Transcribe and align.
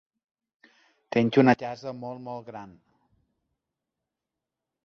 Tinc 1.15 1.37
una 1.43 1.55
casa 1.59 1.93
molt 1.99 2.25
molt 2.31 2.49
gran. 2.49 2.75